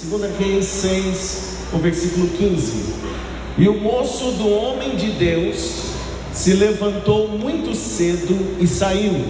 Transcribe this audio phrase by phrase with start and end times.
[0.00, 1.38] 2 Reis 6,
[1.72, 2.94] o versículo 15.
[3.58, 5.72] E o moço do homem de Deus
[6.32, 9.24] se levantou muito cedo e saiu.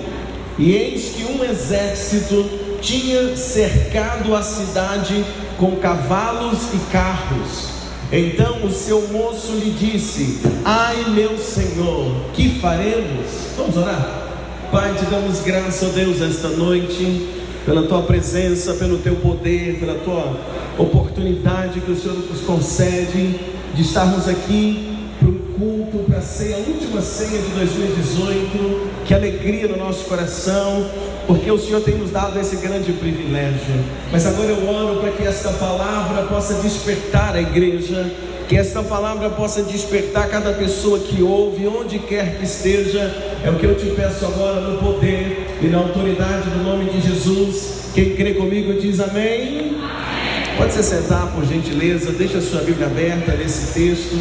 [0.58, 2.44] E eis que um exército
[2.82, 5.24] tinha cercado a cidade
[5.56, 7.68] com cavalos e carros.
[8.12, 13.26] Então o seu moço lhe disse: Ai, meu senhor, que faremos?
[13.56, 14.28] Vamos orar.
[14.70, 17.37] Pai, te damos graça, ó Deus, esta noite,
[17.68, 20.40] pela tua presença, pelo teu poder, pela tua
[20.78, 23.38] oportunidade que o Senhor nos concede
[23.74, 28.88] de estarmos aqui para o culto, para a ceia, a última ceia de 2018.
[29.04, 30.88] Que alegria no nosso coração,
[31.26, 33.84] porque o Senhor tem nos dado esse grande privilégio.
[34.10, 38.10] Mas agora eu oro para que esta palavra possa despertar a igreja
[38.48, 43.00] que esta palavra possa despertar cada pessoa que ouve, onde quer que esteja.
[43.44, 46.98] É o que eu te peço agora no poder e na autoridade do nome de
[46.98, 47.90] Jesus.
[47.94, 49.76] Quem crê comigo diz amém.
[49.76, 50.56] amém.
[50.56, 52.10] Pode se sentar, por gentileza.
[52.10, 54.16] Deixa a sua Bíblia aberta nesse texto.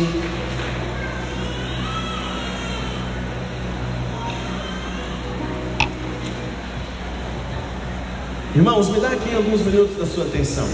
[8.53, 10.67] Irmãos, me dá aqui alguns minutos da sua atenção.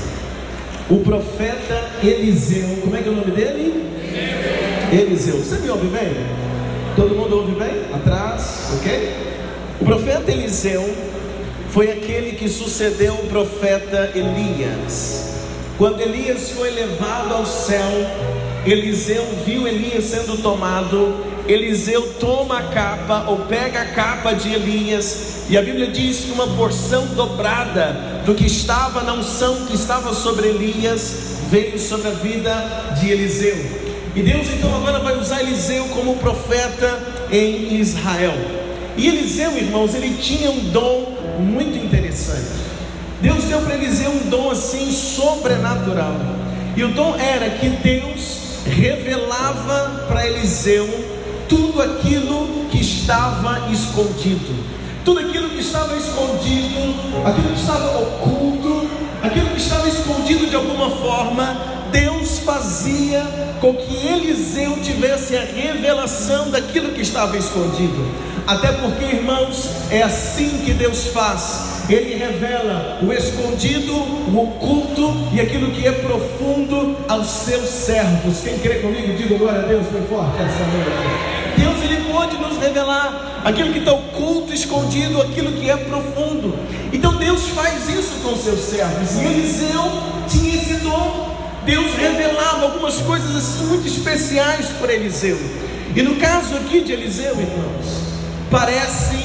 [0.89, 3.89] O profeta Eliseu, como é que é o nome dele?
[4.91, 5.37] Eliseu.
[5.37, 6.13] Você me ouve bem?
[6.95, 7.85] Todo mundo ouve bem?
[7.93, 9.13] Atrás, ok?
[9.79, 10.83] O profeta Eliseu
[11.69, 15.39] foi aquele que sucedeu o profeta Elias.
[15.77, 17.89] Quando Elias foi levado ao céu,
[18.65, 21.15] Eliseu viu Elias sendo tomado.
[21.47, 26.31] Eliseu toma a capa ou pega a capa de Elias, e a Bíblia diz que
[26.31, 32.11] uma porção dobrada do que estava na unção que estava sobre Elias veio sobre a
[32.11, 33.83] vida de Eliseu.
[34.15, 36.99] E Deus então agora vai usar Eliseu como profeta
[37.31, 38.33] em Israel.
[38.95, 42.63] E Eliseu, irmãos, ele tinha um dom muito interessante.
[43.21, 46.15] Deus deu para Eliseu um dom assim sobrenatural.
[46.75, 50.87] E o dom era que Deus revelava para Eliseu
[51.49, 58.89] tudo aquilo que estava escondido tudo aquilo que estava escondido, aquilo que estava oculto,
[59.21, 61.57] aquilo que estava escondido de alguma forma,
[61.91, 63.21] Deus fazia
[63.59, 68.05] com que Eliseu tivesse a revelação daquilo que estava escondido.
[68.47, 71.83] Até porque, irmãos, é assim que Deus faz.
[71.89, 78.39] Ele revela o escondido, o oculto e aquilo que é profundo aos seus servos.
[78.41, 81.33] Quem crê comigo, diga glória a Deus bem forte essa noite.
[81.57, 81.72] Deus
[82.23, 86.57] pode nos revelar aquilo que está oculto, escondido, aquilo que é profundo.
[86.93, 89.11] Então Deus faz isso com seus servos.
[89.15, 89.83] E Eliseu
[90.29, 91.33] tinha esse dom.
[91.65, 95.37] Deus revelava algumas coisas assim muito especiais para Eliseu.
[95.95, 97.85] E no caso aqui de Eliseu, irmãos,
[98.49, 99.17] parece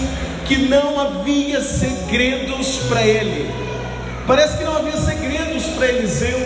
[0.46, 3.48] que não havia segredos para ele.
[4.28, 6.38] Parece que não havia segredos para Eliseu.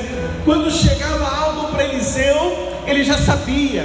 [0.45, 3.85] Quando chegava algo para Eliseu, ele já sabia.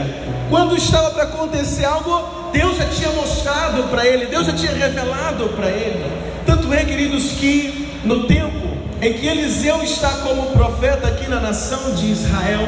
[0.52, 5.50] Quando estava para acontecer algo, Deus já tinha mostrado para ele, Deus já tinha revelado
[5.50, 6.06] para ele.
[6.46, 8.68] Tanto é, queridos, que no tempo
[9.02, 12.68] em que Eliseu está como profeta aqui na nação de Israel,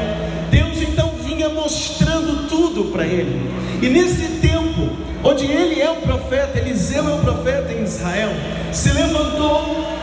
[0.50, 3.48] Deus então vinha mostrando tudo para ele.
[3.80, 4.90] E nesse tempo,
[5.22, 8.30] onde ele é o profeta, Eliseu é o profeta em Israel,
[8.72, 10.00] se levantou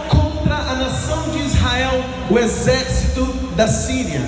[0.77, 4.21] nação de Israel o exército da Síria.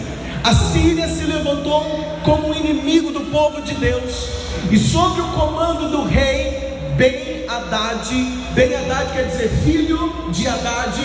[0.43, 1.83] A Síria se levantou
[2.23, 4.29] como inimigo do povo de Deus,
[4.71, 8.09] e sob o comando do rei Ben Haddad,
[8.53, 10.97] Ben Haddad quer dizer filho de Haddad,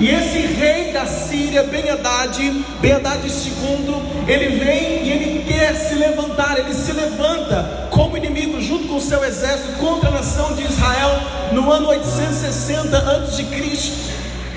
[0.00, 5.74] e esse rei da Síria, Ben Haddad, Ben Haddad II, ele vem e ele quer
[5.74, 10.54] se levantar, ele se levanta como inimigo junto com o seu exército contra a nação
[10.54, 11.20] de Israel
[11.52, 13.44] no ano 860 a.C.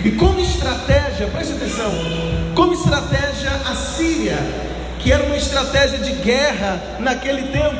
[0.05, 1.91] E como estratégia, preste atenção,
[2.53, 4.37] como estratégia a Síria,
[4.99, 7.75] que era uma estratégia de guerra naquele tempo,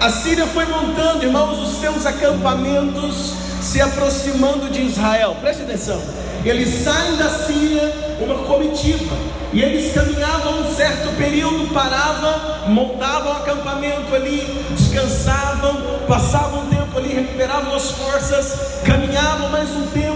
[0.00, 5.36] a Síria foi montando, irmãos, os seus acampamentos se aproximando de Israel.
[5.40, 6.02] Preste atenção.
[6.44, 9.16] Eles saem da Síria, uma comitiva,
[9.52, 15.76] e eles caminhavam um certo período, paravam, montavam acampamento ali, descansavam,
[16.08, 20.07] passavam um tempo ali, recuperavam as forças, caminhavam mais um tempo,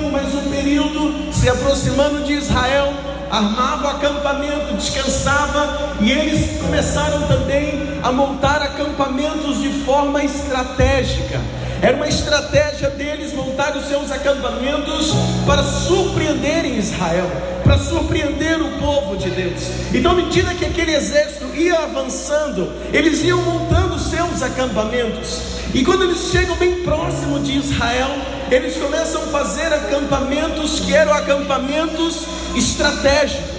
[1.32, 2.92] se aproximando de Israel,
[3.30, 5.66] armavam acampamento, descansavam,
[6.00, 11.40] e eles começaram também a montar acampamentos de forma estratégica.
[11.80, 15.12] Era uma estratégia deles montar os seus acampamentos
[15.44, 17.28] para surpreenderem Israel,
[17.64, 19.62] para surpreender o povo de Deus.
[19.92, 25.40] Então, à medida que aquele exército ia avançando, eles iam montando os seus acampamentos.
[25.74, 28.10] E quando eles chegam bem próximo de Israel,
[28.52, 33.50] eles começam a fazer acampamentos que eram acampamentos estratégicos.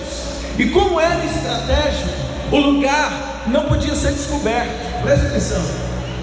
[0.59, 2.09] E como era estratégico,
[2.51, 5.01] o lugar não podia ser descoberto.
[5.01, 5.65] Preste atenção.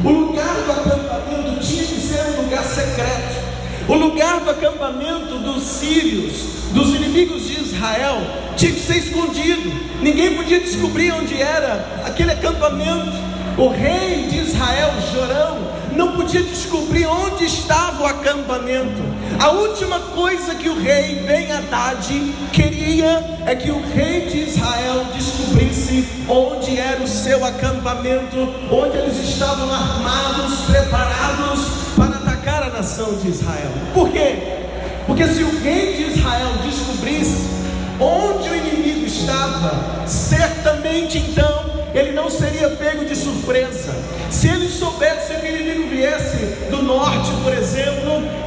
[0.05, 3.51] O lugar do acampamento tinha que ser um lugar secreto.
[3.89, 6.35] O lugar do acampamento dos sírios,
[6.73, 8.19] dos inimigos de Israel,
[8.57, 9.69] tinha que ser escondido.
[10.01, 13.19] Ninguém podia descobrir onde era aquele acampamento.
[13.59, 15.59] O rei de Israel, Jorão,
[15.97, 19.03] não podia descobrir onde estava o acampamento.
[19.39, 22.07] A última coisa que o rei Ben Haddad
[22.53, 28.37] queria é que o rei de Israel descobrisse onde era o seu acampamento,
[28.71, 31.61] onde eles estavam armados, preparados
[31.97, 33.71] para atacar a nação de Israel.
[33.95, 34.37] Por quê?
[35.07, 37.49] Porque se o rei de Israel descobrisse
[37.99, 43.95] onde o inimigo estava, certamente então ele não seria pego de surpresa.
[44.31, 45.47] Se ele soubesse que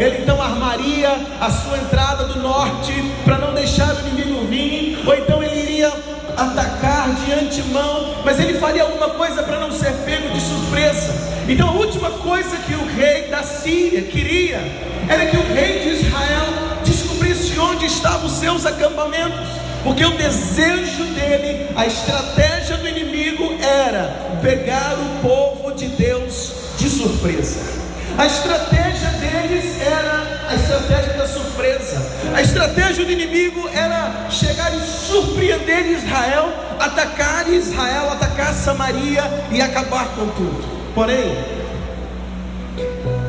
[0.03, 1.09] ele então armaria
[1.39, 5.91] a sua entrada do norte para não deixar o inimigo vir, ou então ele iria
[6.35, 11.13] atacar de antemão, mas ele faria alguma coisa para não ser pego de surpresa.
[11.47, 14.59] Então a última coisa que o rei da Síria queria
[15.07, 16.47] era que o rei de Israel
[16.83, 19.47] descobrisse onde estavam os seus acampamentos.
[19.83, 26.89] Porque o desejo dele, a estratégia do inimigo era pegar o povo de Deus de
[26.89, 27.82] surpresa.
[28.17, 32.05] A estratégia deles era a estratégia da surpresa.
[32.35, 40.09] A estratégia do inimigo era chegar e surpreender Israel, atacar Israel, atacar Samaria e acabar
[40.09, 40.63] com tudo.
[40.93, 41.35] Porém,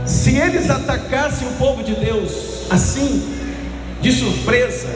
[0.04, 3.34] se eles atacassem o povo de Deus assim,
[4.02, 4.88] de surpresa,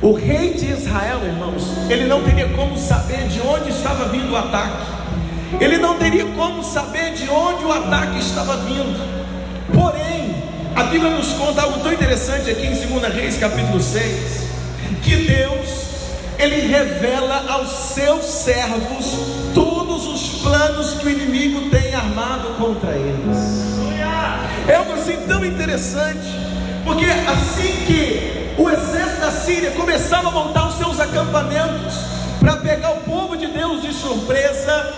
[0.00, 4.36] o rei de Israel, irmãos, ele não teria como saber de onde estava vindo o
[4.36, 5.01] ataque.
[5.60, 8.98] Ele não teria como saber de onde o ataque estava vindo.
[9.72, 10.34] Porém,
[10.74, 14.42] a Bíblia nos conta algo tão interessante aqui em 2 Reis, capítulo 6,
[15.02, 15.82] que Deus
[16.38, 19.16] ele revela aos seus servos
[19.54, 23.72] todos os planos que o inimigo tem armado contra eles.
[24.66, 26.26] É algo assim tão interessante,
[26.84, 31.94] porque assim que o exército da Síria começava a montar os seus acampamentos
[32.40, 34.94] para pegar o povo de Deus de surpresa.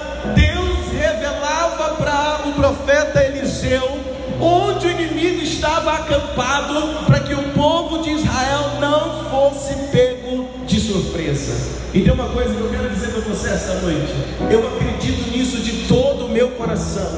[4.40, 10.80] Onde o inimigo estava acampado para que o povo de Israel não fosse pego de
[10.80, 11.74] surpresa.
[11.92, 14.12] E tem uma coisa que eu quero dizer para você esta noite.
[14.50, 17.08] Eu acredito nisso de todo o meu coração.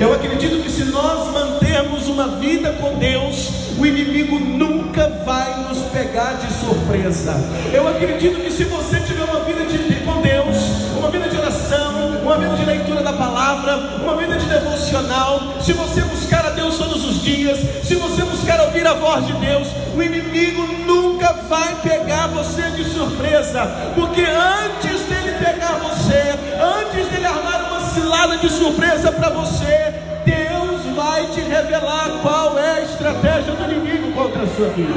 [0.00, 5.78] Eu acredito que se nós mantermos uma vida com Deus, o inimigo nunca vai nos
[5.90, 7.34] pegar de surpresa.
[7.72, 10.56] Eu acredito que se você tiver uma vida de, com Deus,
[10.96, 11.99] uma vida de oração,
[12.30, 16.78] uma vida de leitura da palavra, uma vida de devocional, se você buscar a Deus
[16.78, 19.66] todos os dias, se você buscar ouvir a voz de Deus,
[19.96, 23.66] o inimigo nunca vai pegar você de surpresa,
[23.96, 26.38] porque antes dele pegar você,
[26.78, 29.92] antes dele armar uma cilada de surpresa para você,
[30.24, 34.94] Deus vai te revelar qual é a estratégia do inimigo contra a sua vida.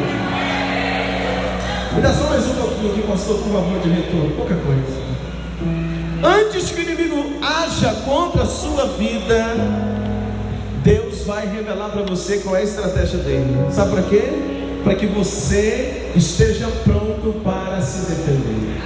[1.94, 5.14] Me dá só mais um pouquinho aqui, pastor, por favor, de retorno, pouca coisa.
[6.24, 7.13] Antes que o inimigo
[7.44, 9.56] haja contra a sua vida,
[10.84, 13.56] Deus vai revelar para você qual é a estratégia dele.
[13.72, 14.24] Sabe para quê?
[14.84, 18.82] Para que você esteja pronto para se defender.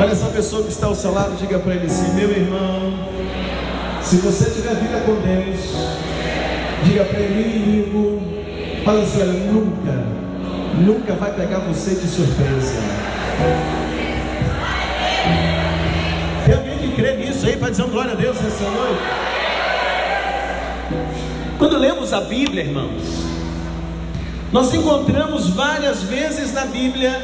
[0.00, 2.92] Olha essa pessoa que está ao seu lado, diga para ele assim: meu irmão,
[4.02, 5.60] se você tiver vida com Deus,
[6.84, 8.20] diga para ele, inimigo,
[8.84, 10.04] fala assim: nunca,
[10.78, 13.81] nunca vai pegar você de surpresa.
[17.80, 19.02] Um glória a Deus nessa noite?
[21.58, 23.02] Quando lemos a Bíblia, irmãos,
[24.52, 27.18] nós encontramos várias vezes na Bíblia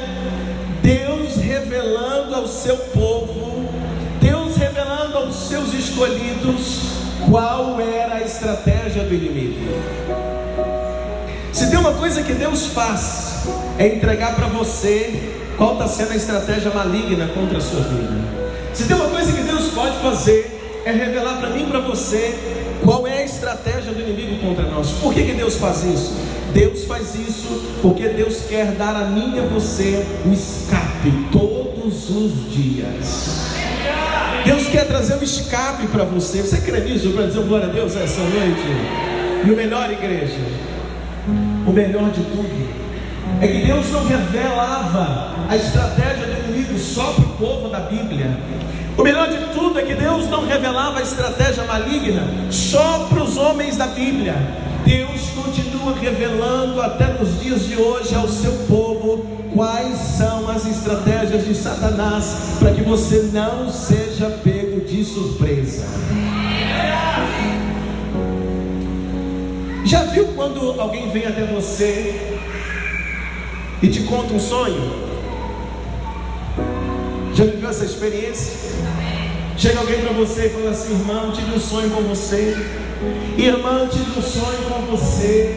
[0.82, 3.68] Deus revelando ao seu povo,
[4.20, 6.80] Deus revelando aos seus escolhidos
[7.28, 9.58] qual era a estratégia do inimigo.
[11.52, 13.46] Se tem uma coisa que Deus faz,
[13.78, 18.38] é entregar para você qual está sendo a estratégia maligna contra a sua vida.
[18.72, 19.17] Se tem uma coisa
[19.78, 22.34] pode fazer, é revelar para mim e para você
[22.84, 24.90] qual é a estratégia do inimigo contra nós.
[25.00, 26.16] Por que, que Deus faz isso?
[26.52, 32.10] Deus faz isso porque Deus quer dar a mim e a você o escape todos
[32.10, 33.46] os dias.
[34.44, 36.42] Deus quer trazer um escape para você.
[36.42, 39.46] Você crê nisso para dizer glória a Deus essa noite?
[39.46, 40.34] E o melhor, igreja,
[41.66, 42.68] o melhor de tudo,
[43.40, 48.36] é que Deus não revelava a estratégia do inimigo só para o povo da Bíblia.
[48.98, 53.38] O melhor de tudo é que Deus não revelava a estratégia maligna só para os
[53.38, 54.34] homens da Bíblia.
[54.84, 59.24] Deus continua revelando até nos dias de hoje ao seu povo
[59.54, 65.86] quais são as as estratégias de Satanás para que você não seja pego de surpresa.
[69.84, 72.38] Já viu quando alguém vem até você
[73.80, 75.07] e te conta um sonho?
[77.68, 78.52] Viveu essa experiência?
[79.56, 82.56] Chega alguém para você e fala assim: irmão, tive um sonho com você.
[83.36, 85.54] Irmã, tive um sonho com você.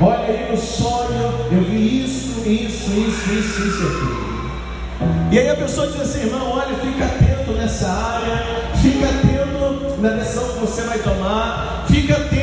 [0.00, 5.34] Olha aí no sonho, eu vi isso, isso, isso, isso, isso aqui.
[5.34, 10.10] E aí a pessoa diz assim, irmão, olha, fica atento nessa área, fica atento na
[10.10, 12.33] decisão que você vai tomar, fica atento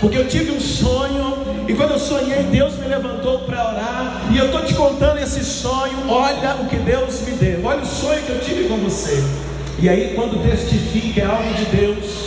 [0.00, 4.22] porque eu tive um sonho e quando eu sonhei, Deus me levantou para orar.
[4.32, 6.08] E eu estou te contando esse sonho.
[6.08, 7.64] Olha o que Deus me deu.
[7.64, 9.22] Olha o sonho que eu tive com você.
[9.80, 12.26] E aí, quando testifica, é algo de Deus.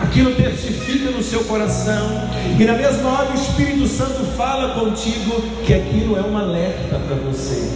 [0.00, 2.28] Aquilo testifica no seu coração.
[2.58, 7.16] E na mesma hora o Espírito Santo fala contigo que aquilo é um alerta para
[7.16, 7.70] você.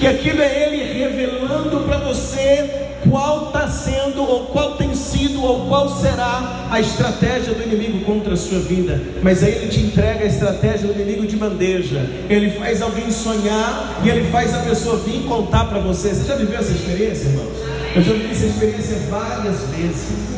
[0.00, 5.66] Que aquilo é Ele revelando para você qual está sendo, ou qual tem sido, ou
[5.66, 9.00] qual será a estratégia do inimigo contra a sua vida.
[9.22, 12.08] Mas aí ele te entrega a estratégia do inimigo de bandeja.
[12.28, 16.10] Ele faz alguém sonhar e ele faz a pessoa vir contar para você.
[16.10, 17.52] Você já viveu essa experiência, irmãos?
[17.94, 20.29] Eu já vivi essa experiência várias vezes.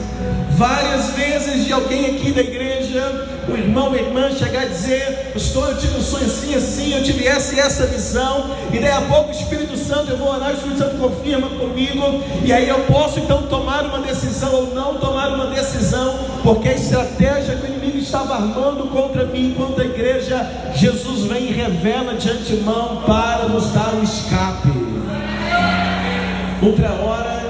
[0.62, 5.70] Várias vezes de alguém aqui da igreja, o irmão ou irmã chegar a dizer: Pastor,
[5.70, 9.00] eu tive um sonho assim, assim, eu tive essa e essa visão, e daí a
[9.00, 12.78] pouco o Espírito Santo, eu vou orar, o Espírito Santo confirma comigo, e aí eu
[12.84, 17.68] posso então tomar uma decisão ou não tomar uma decisão, porque a estratégia que o
[17.68, 23.48] inimigo estava armando contra mim, contra a igreja, Jesus vem e revela de antemão para
[23.48, 24.68] nos dar um escape.
[26.62, 27.42] Outra hora,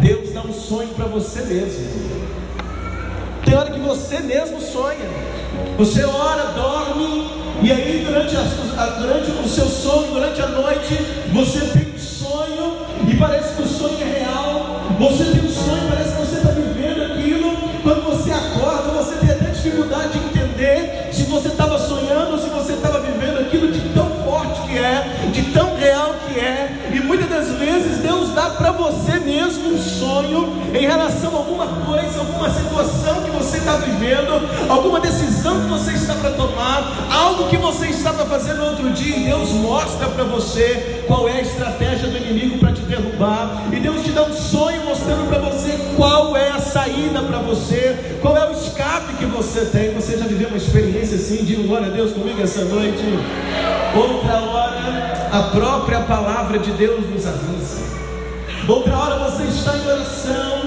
[0.00, 2.39] Deus dá um sonho para você mesmo.
[3.44, 5.08] Tem hora que você mesmo sonha.
[5.76, 7.30] Você ora, dorme,
[7.62, 10.94] e aí durante, a, durante o seu sono, durante a noite,
[11.32, 12.76] você tem um sonho,
[13.08, 14.80] e parece que o sonho é real.
[14.98, 15.49] Você tem um
[28.72, 33.76] para você mesmo um sonho em relação a alguma coisa, alguma situação que você está
[33.76, 39.16] vivendo, alguma decisão que você está para tomar, algo que você estava fazendo outro dia,
[39.16, 43.80] e Deus mostra para você qual é a estratégia do inimigo para te derrubar, e
[43.80, 48.36] Deus te dá um sonho mostrando para você qual é a saída para você, qual
[48.36, 49.94] é o escape que você tem.
[49.94, 51.44] Você já viveu uma experiência assim?
[51.44, 53.02] Diga glória a Deus comigo essa noite.
[53.96, 57.99] Outra hora, a própria palavra de Deus nos avisa.
[58.70, 60.60] Outra hora você está em oração,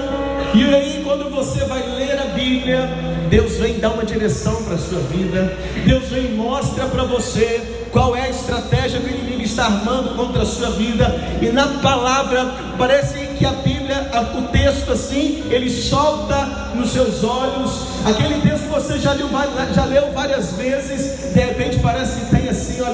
[0.52, 2.86] e aí quando você vai ler a Bíblia,
[3.30, 5.56] Deus vem dar uma direção para a sua vida,
[5.86, 10.42] Deus vem mostra para você qual é a estratégia que o inimigo está armando contra
[10.42, 16.44] a sua vida, e na palavra parece que a Bíblia, o texto assim, ele solta
[16.74, 19.30] nos seus olhos, aquele texto que você já leu,
[19.74, 22.43] já leu várias vezes, de repente parece que tem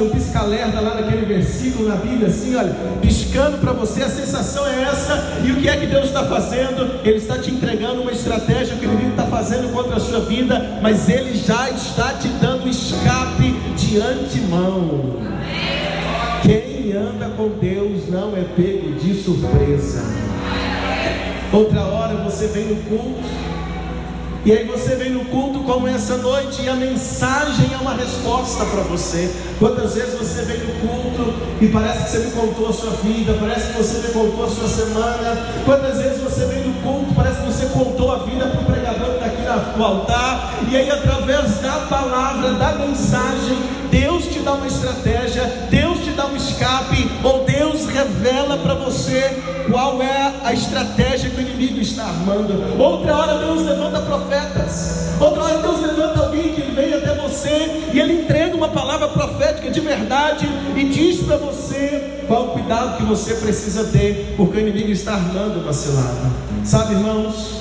[0.00, 4.66] olha, um pisca-alerta lá naquele versículo na Bíblia, assim, olha, piscando para você, a sensação
[4.66, 7.00] é essa, e o que é que Deus está fazendo?
[7.04, 10.78] Ele está te entregando uma estratégia que o inimigo está fazendo contra a sua vida,
[10.82, 15.16] mas ele já está te dando escape de antemão.
[16.42, 20.02] Quem anda com Deus não é pego de surpresa.
[21.52, 23.28] Outra hora você vem no culto,
[24.44, 28.64] e aí você vem no culto como essa noite, e a mensagem é uma resposta
[28.64, 29.30] para você.
[29.58, 33.36] Quantas vezes você vem no culto e parece que você me contou a sua vida,
[33.38, 35.46] parece que você me contou a sua semana.
[35.64, 39.10] Quantas vezes você vem no culto, parece que você contou a vida para o pregador
[39.10, 43.58] que está aqui no altar, e aí através da palavra, da mensagem,
[43.90, 45.89] Deus te dá uma estratégia, Deus
[46.20, 51.80] dá um escape, ou Deus revela para você qual é a estratégia que o inimigo
[51.80, 52.78] está armando.
[52.78, 57.98] Outra hora Deus levanta profetas, outra hora Deus levanta alguém que vem até você e
[57.98, 60.46] ele entrega uma palavra profética de verdade
[60.76, 65.14] e diz para você qual o cuidado que você precisa ter, porque o inimigo está
[65.14, 66.30] armando uma cilada.
[66.64, 67.60] Sabe, irmãos?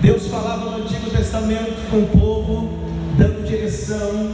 [0.00, 2.68] Deus falava no Antigo Testamento com o povo,
[3.16, 4.30] dando direção.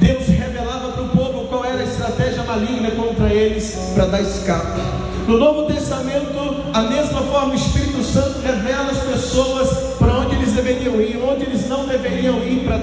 [0.00, 2.38] Deus revelava para o povo qual era a estratégia
[3.28, 4.80] contra eles para dar escape.
[5.26, 9.68] No Novo Testamento, a mesma forma, o Espírito Santo revela as pessoas
[9.98, 11.07] para onde eles deveriam ir,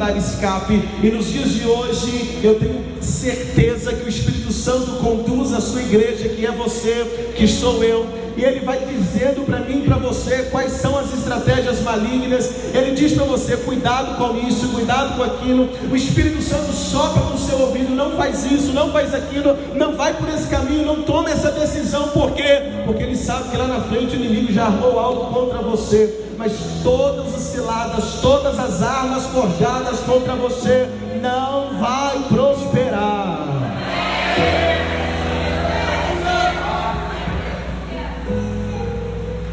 [0.05, 0.81] dar escape.
[1.01, 5.81] E nos dias de hoje, eu tenho certeza que o Espírito Santo conduz a sua
[5.81, 8.05] igreja, que é você, que sou eu,
[8.37, 12.51] e ele vai dizendo para mim e para você quais são as estratégias malignas.
[12.73, 15.69] Ele diz para você: cuidado com isso, cuidado com aquilo.
[15.89, 20.13] O Espírito Santo sopra no seu ouvido: não faz isso, não faz aquilo, não vai
[20.13, 22.09] por esse caminho, não tome essa decisão.
[22.09, 22.61] Por quê?
[22.85, 26.24] Porque ele sabe que lá na frente o inimigo já armou algo contra você.
[26.45, 30.87] Mas todas as ciladas, todas as armas forjadas contra você
[31.19, 33.39] não vai prosperar.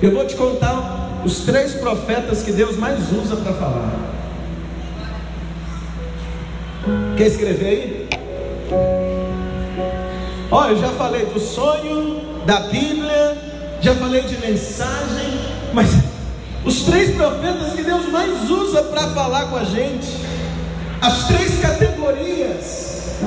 [0.03, 3.91] Eu vou te contar os três profetas que Deus mais usa para falar.
[7.17, 8.09] Quer escrever aí?
[10.51, 13.39] Olha, eu já falei do sonho, da Bíblia,
[13.81, 15.41] já falei de mensagem,
[15.73, 16.12] mas
[16.65, 20.09] os três profetas que Deus mais usa para falar com a gente,
[21.01, 23.19] as três categorias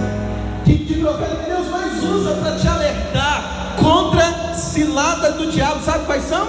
[0.63, 5.83] que, que profeta que Deus mais usa para te alertar contra cilada do diabo.
[5.83, 6.47] Sabe quais são?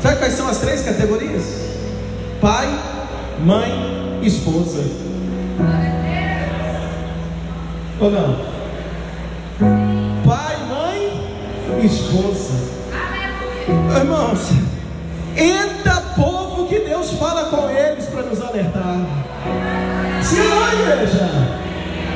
[0.00, 1.44] Sabe quais são as três categorias?
[2.40, 2.68] Pai,
[3.44, 4.82] mãe, esposa.
[8.00, 8.36] Ou não?
[10.24, 12.70] Pai, mãe, esposa.
[13.98, 14.48] Irmãos,
[15.36, 15.99] eita
[18.50, 18.98] alertar.
[20.22, 21.30] Se não, igreja.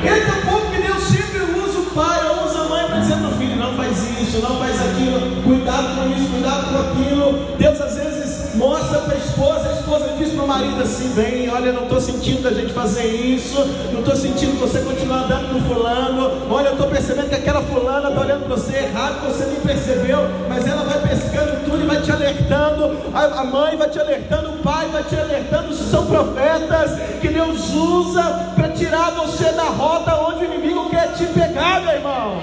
[0.03, 3.29] Eita povo que Deus sempre usa o pai ou usa a mãe para dizer para
[3.29, 7.57] o filho: não faz isso, não faz aquilo, cuidado com isso, cuidado com aquilo.
[7.57, 9.54] Deus às vezes mostra para a esposa,
[9.85, 13.63] esposa diz para o marido assim: bem, olha, não estou sentindo da gente fazer isso,
[13.93, 18.09] não estou sentindo você continuar andando com fulano, olha, eu estou percebendo que aquela fulana
[18.09, 22.01] está olhando para você errado, você nem percebeu, mas ela vai pescando tudo e vai
[22.01, 26.99] te alertando, a, a mãe vai te alertando, o pai vai te alertando, são profetas
[27.21, 28.23] que Deus usa
[28.55, 32.41] para tirar você da rota onde o inimigo quer te pegar, meu irmão.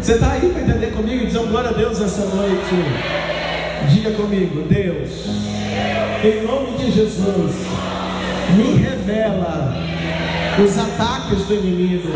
[0.00, 3.33] Você está aí para entender comigo e dizer glória a Deus essa noite?
[3.88, 5.26] Diga comigo, Deus,
[6.24, 7.52] em nome de Jesus,
[8.56, 9.74] me revela
[10.58, 12.10] os ataques do inimigo.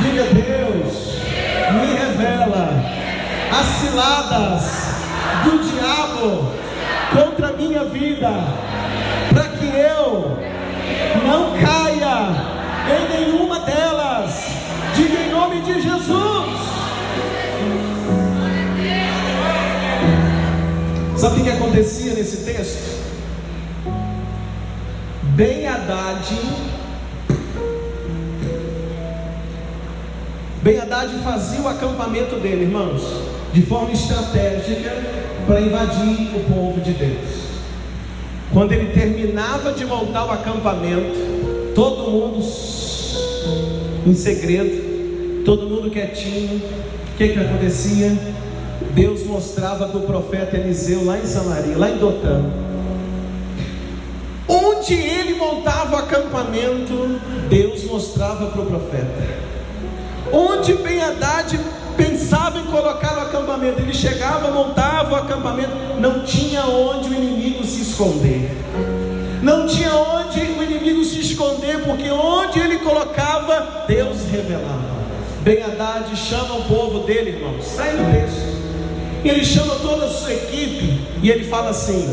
[0.00, 1.18] Diga, Deus,
[1.74, 2.84] me revela
[3.50, 4.78] as ciladas
[5.44, 6.52] do diabo
[7.12, 8.30] contra a minha vida,
[9.32, 10.38] para que eu
[11.26, 12.58] não caia
[12.88, 14.44] em nenhuma delas.
[14.94, 16.57] Diga em nome de Jesus.
[21.18, 22.96] Sabe o que acontecia nesse texto?
[25.34, 26.24] Ben Haddad,
[30.62, 33.02] Ben Haddad fazia o acampamento dele, irmãos,
[33.52, 34.94] de forma estratégica
[35.44, 37.48] para invadir o povo de Deus.
[38.52, 42.46] Quando ele terminava de montar o acampamento, todo mundo
[44.06, 48.16] em segredo, todo mundo quietinho, o que, que acontecia?
[48.94, 52.44] Deus mostrava para o profeta Eliseu lá em Samaria, lá em Dotã.
[54.46, 59.48] Onde ele montava o acampamento, Deus mostrava para o profeta.
[60.32, 61.58] Onde Ben Haddad
[61.96, 67.64] pensava em colocar o acampamento, ele chegava, montava o acampamento, não tinha onde o inimigo
[67.64, 68.50] se esconder.
[69.42, 74.98] Não tinha onde o inimigo se esconder, porque onde ele colocava, Deus revelava.
[75.42, 78.57] Ben Haddad chama o povo dele, irmãos, sai no texto.
[79.24, 82.04] Ele chama toda a sua equipe e ele fala assim: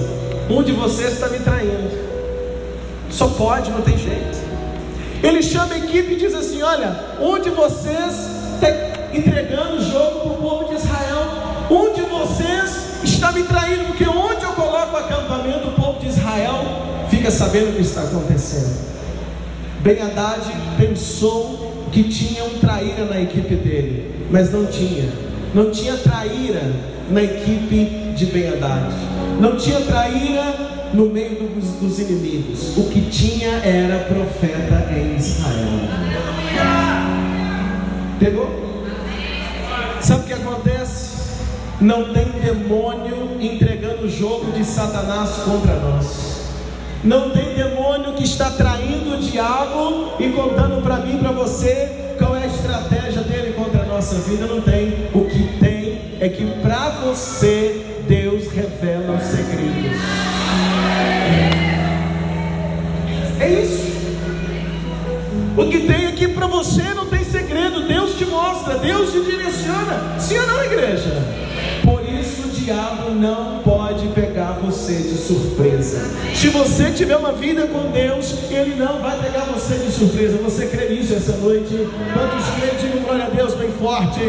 [0.49, 2.05] Um de vocês está me traindo.
[3.09, 4.37] Só pode, não tem jeito.
[5.23, 8.67] Ele chama a equipe e diz assim: Olha, um de vocês está
[9.13, 11.45] entregando o jogo para o povo de Israel.
[11.69, 16.07] Um de vocês está me traindo, porque onde eu coloco o acampamento, o povo de
[16.07, 16.63] Israel
[17.09, 18.85] fica sabendo o que está acontecendo.
[19.81, 20.45] Ben Haddad
[20.77, 25.09] pensou que tinha um traíra na equipe dele, mas não tinha.
[25.53, 26.71] Não tinha traíra
[27.09, 28.93] na equipe de Ben Haddad.
[29.39, 32.77] Não tinha traíra no meio dos, dos inimigos.
[32.77, 35.55] O que tinha era profeta em Israel.
[38.19, 38.65] Pegou?
[40.01, 41.15] Sabe o que acontece?
[41.81, 46.35] Não tem demônio entregando o jogo de Satanás contra nós.
[47.03, 52.35] Não tem demônio que está traindo o diabo e contando para mim, para você, qual
[52.35, 54.45] é a estratégia dele contra a nossa vida.
[54.47, 55.07] Não tem.
[55.13, 55.24] O
[56.25, 60.01] é que para você Deus revela os segredos.
[63.39, 63.85] É isso.
[65.55, 67.87] O que tem aqui para você não tem segredo.
[67.87, 70.19] Deus te mostra, Deus te direciona.
[70.19, 71.23] Sim ou não, igreja?
[71.83, 76.09] Por isso o diabo não pode pegar você de surpresa.
[76.33, 80.37] Se você tiver uma vida com Deus, Ele não vai pegar você de surpresa.
[80.37, 81.87] Você crê nisso essa noite?
[82.13, 82.81] Quantos?
[82.81, 84.21] Digam glória a Deus bem forte.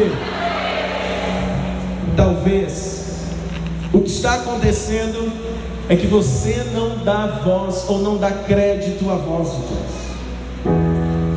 [2.17, 3.05] Talvez
[3.93, 5.31] o que está acontecendo
[5.87, 10.07] é que você não dá voz ou não dá crédito à voz de Deus.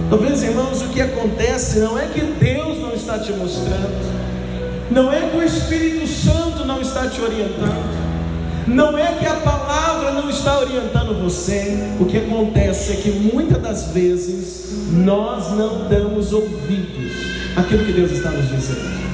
[0.09, 5.21] Talvez, irmãos, o que acontece não é que Deus não está te mostrando, não é
[5.29, 10.61] que o Espírito Santo não está te orientando, não é que a palavra não está
[10.61, 11.77] orientando você.
[12.01, 17.13] O que acontece é que muitas das vezes nós não damos ouvidos
[17.55, 19.10] àquilo que Deus está nos dizendo.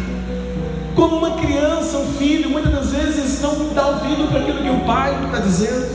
[0.97, 4.87] Como uma criança, um filho, muitas das vezes não dá ouvido para aquilo que o
[4.87, 5.95] pai está dizendo.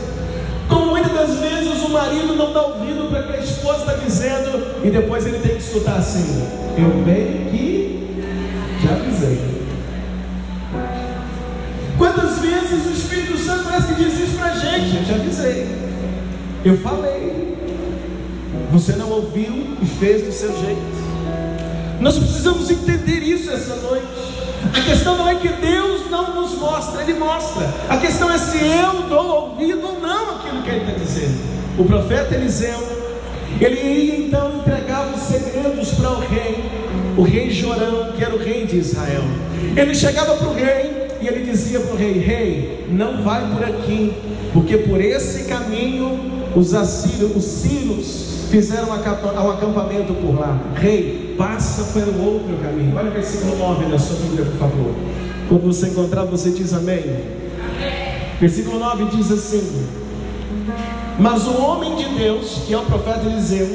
[0.68, 3.94] Como muitas das vezes o marido não dá ouvido para o que a esposa está
[3.94, 4.64] dizendo.
[4.84, 6.46] E depois ele tem que escutar assim:
[6.78, 8.26] Eu bem que
[8.80, 9.40] já avisei.
[11.98, 14.96] Quantas vezes o Espírito Santo parece que diz isso para a gente?
[14.98, 15.66] Eu te avisei.
[16.64, 17.58] Eu falei.
[18.70, 21.02] Você não ouviu e fez do seu jeito.
[22.00, 24.31] Nós precisamos entender isso essa noite.
[24.74, 27.72] A questão não é que Deus não nos mostra, Ele mostra.
[27.88, 31.52] A questão é se eu dou ouvido ou não aquilo que Ele está dizendo.
[31.78, 32.78] O profeta Eliseu,
[33.60, 36.64] ele ia então entregar os segredos para o rei,
[37.16, 39.22] o rei Jorão, que era o rei de Israel.
[39.76, 43.64] Ele chegava para o rei e ele dizia para o rei: Rei, não vai por
[43.64, 44.12] aqui,
[44.52, 46.18] porque por esse caminho
[46.54, 50.60] os assírios, os sírios fizeram um acampamento por lá.
[50.74, 52.94] Rei, passa pelo outro caminho.
[52.94, 54.94] Olha o versículo 9 na sua Bíblia, por favor.
[55.48, 56.98] Quando você encontrar, você diz amém.
[56.98, 58.12] amém.
[58.38, 59.86] Versículo 9 diz assim:
[61.18, 63.66] Mas o homem de Deus, que é o profeta Eliseu,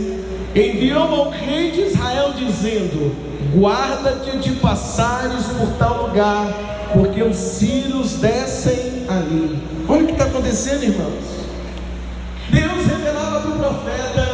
[0.56, 3.16] enviou ao rei de Israel, dizendo:
[3.56, 6.54] Guarda-te de passares por tal lugar,
[6.94, 9.58] porque os sírios descem ali.
[9.90, 11.38] Olha o que está acontecendo, irmãos.
[12.52, 14.27] Deus revelava para o profeta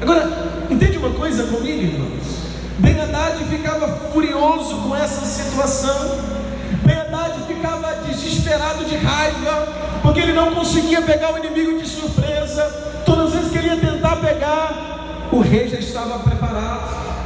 [0.00, 0.28] Agora,
[0.70, 2.22] entende uma coisa comigo, irmãos?
[2.78, 6.18] Ben Haddad ficava furioso com essa situação.
[6.84, 9.68] Ben Haddad ficava desesperado de raiva,
[10.02, 12.64] porque ele não conseguia pegar o inimigo de surpresa.
[13.04, 17.21] Todas as vezes que ele ia tentar pegar, o rei já estava preparado.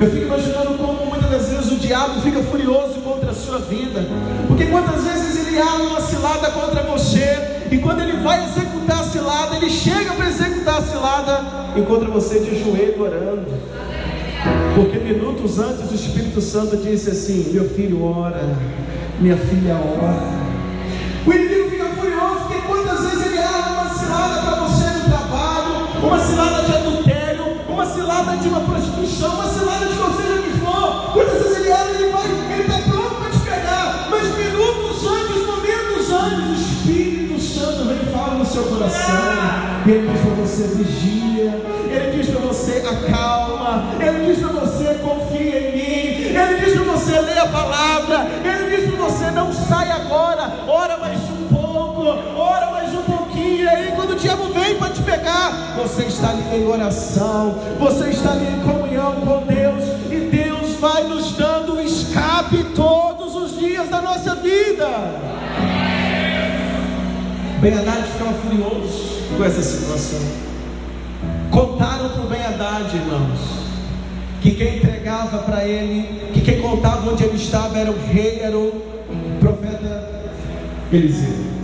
[0.00, 4.06] Eu fico imaginando como muitas das vezes o diabo fica furioso contra a sua vida,
[4.46, 9.04] porque quantas vezes ele arma uma cilada contra você, e quando ele vai executar a
[9.04, 11.40] cilada, ele chega para executar a cilada,
[11.76, 13.46] encontra você de joelho orando.
[14.74, 18.56] Porque minutos antes o Espírito Santo disse assim: Meu filho ora,
[19.18, 20.40] minha filha ora.
[21.26, 25.88] O inimigo fica furioso porque quantas vezes ele arma uma cilada para você no trabalho,
[26.02, 26.79] uma cilada de
[28.00, 31.12] cilada de uma prostituição, uma cilada de você seja que for.
[31.12, 35.46] Quantas vezes ele arma, ele vai, ele está pronto para te pegar, mas minutos antes,
[35.46, 39.14] momentos antes, o Espírito Santo vem e fala no seu coração.
[39.86, 41.20] Ele diz para você: vigia.
[41.90, 43.84] Ele diz para você: acalma.
[44.00, 46.36] Ele diz para você: confia em mim.
[46.36, 48.26] Ele diz para você: leia a palavra.
[48.44, 50.52] Ele diz para você: não sai agora.
[50.66, 50.89] Ora
[54.20, 57.58] diabo vem para te pegar, você está ali em oração.
[57.78, 59.84] Você está ali em comunhão com Deus.
[60.10, 64.86] E Deus vai nos dando escape todos os dias da nossa vida.
[67.60, 70.20] Ben Haddad ficava furioso com essa situação.
[71.50, 73.40] Contaram para o Haddad, irmãos,
[74.40, 78.56] que quem entregava para ele, que quem contava onde ele estava era o rei, era
[78.56, 78.82] o
[79.40, 80.10] profeta
[80.92, 81.59] Eliseu.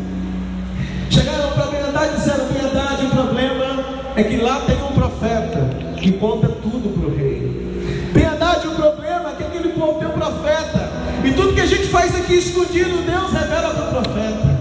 [4.17, 7.67] É que lá tem um profeta que conta tudo para o rei.
[8.37, 10.91] Haddad, o problema é que aquele povo tem um profeta,
[11.25, 14.57] e tudo que a gente faz aqui escondido, Deus revela para o profeta.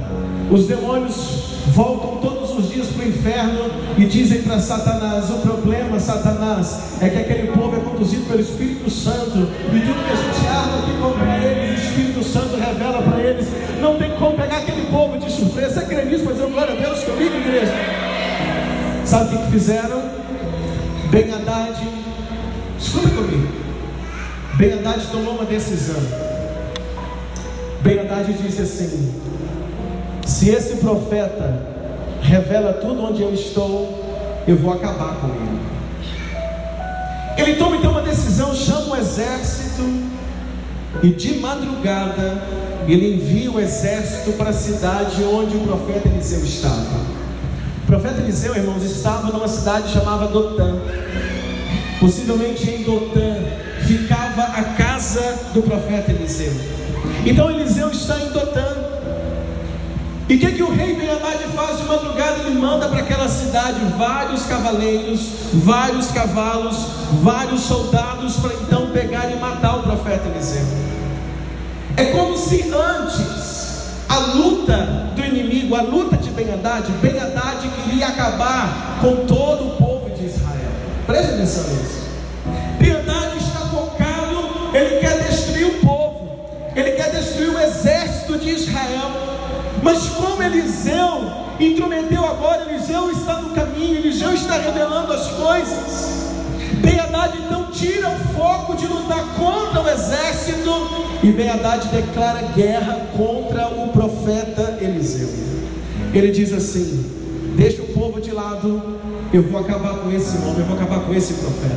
[0.51, 5.99] Os demônios voltam todos os dias para o inferno e dizem para Satanás: o problema,
[5.99, 9.37] Satanás, é que aquele povo é conduzido pelo Espírito Santo
[9.73, 13.47] e tudo que a gente arma aqui contra eles, o Espírito Santo revela para eles.
[13.81, 15.81] Não tem como pegar aquele povo de surpresa.
[15.81, 16.23] Você nisso?
[16.25, 17.94] Mas eu glória a Deus comigo, igreja.
[19.15, 20.04] Sabe o que, fizeram?
[21.10, 21.80] Ben Haddad,
[22.78, 23.47] escuta comigo.
[24.58, 26.01] Ben Haddad tomou uma decisão.
[27.82, 29.15] Ben Haddad disse assim:
[30.25, 31.65] se esse profeta
[32.21, 34.04] revela tudo onde eu estou,
[34.45, 35.62] eu vou acabar com ele.
[37.38, 39.82] Ele toma então uma decisão, chama o exército
[41.01, 42.43] e de madrugada
[42.86, 47.24] ele envia o exército para a cidade onde o profeta Eliseu estava.
[47.95, 50.75] Profeta Eliseu, irmãos, estava numa cidade chamada Dotã.
[51.97, 53.38] Possivelmente em Dotã
[53.88, 55.21] ficava a casa
[55.53, 56.51] do profeta Eliseu.
[57.25, 58.67] Então Eliseu está em Dotã.
[60.27, 61.08] E o que, que o rei ben
[61.55, 62.39] faz de madrugada?
[62.39, 66.75] Ele manda para aquela cidade vários cavaleiros, vários cavalos,
[67.23, 70.65] vários soldados para então pegar e matar o profeta Eliseu.
[71.95, 73.45] É como se antes
[74.10, 79.78] a luta do inimigo, a luta ben Haddad, ben Haddad queria acabar com todo o
[79.78, 80.71] povo de Israel.
[81.08, 82.06] Preste atenção nisso.
[82.78, 86.30] ben Haddad está focado, ele quer destruir o povo,
[86.76, 89.12] ele quer destruir o exército de Israel.
[89.82, 96.26] Mas como Eliseu intrometeu agora, Eliseu está no caminho, Eliseu está revelando as coisas.
[96.82, 100.69] Beadade então tira o foco de lutar contra o exército
[101.24, 105.56] e Beadade declara guerra contra o profeta Eliseu.
[106.15, 107.06] Ele diz assim:
[107.58, 108.82] Deixa o povo de lado,
[109.34, 111.75] eu vou acabar com esse homem, eu vou acabar com esse profeta.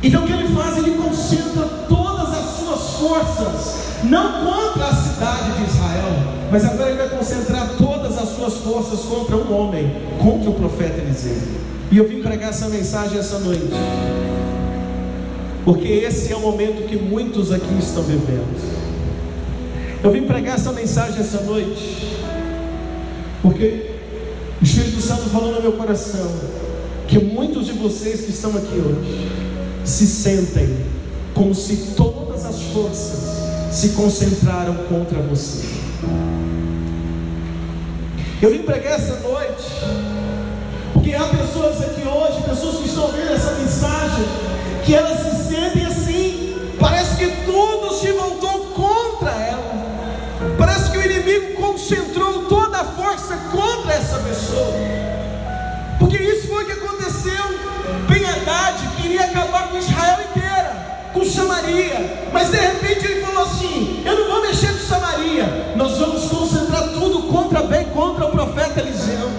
[0.00, 0.78] Então o que ele faz?
[0.78, 6.98] Ele concentra todas as suas forças, não contra a cidade de Israel, mas agora ele
[6.98, 9.90] vai concentrar todas as suas forças contra um homem,
[10.22, 11.36] contra o profeta Eliseu.
[11.90, 13.70] E eu vim pregar essa mensagem essa noite.
[15.64, 18.84] Porque esse é o momento que muitos aqui estão vivendo.
[20.02, 22.23] Eu vim pregar essa mensagem essa noite.
[23.44, 23.90] Porque
[24.58, 26.30] o Espírito Santo falou no meu coração
[27.06, 29.30] que muitos de vocês que estão aqui hoje
[29.84, 30.78] se sentem
[31.34, 33.20] como se todas as forças
[33.70, 35.66] se concentraram contra você.
[38.40, 39.64] Eu vim pregar essa noite,
[40.94, 44.24] porque há pessoas aqui hoje, pessoas que estão vendo essa mensagem,
[44.86, 46.03] que elas se sentem assim,
[56.64, 57.44] o que aconteceu.
[58.08, 64.02] Ben Haddad queria acabar com Israel inteira, com Samaria, mas de repente ele falou assim:
[64.04, 68.80] Eu não vou mexer com Samaria, nós vamos concentrar tudo contra bem contra o profeta
[68.80, 69.30] Eliseu.